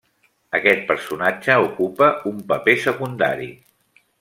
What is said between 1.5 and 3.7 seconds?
ocupa un paper secundari.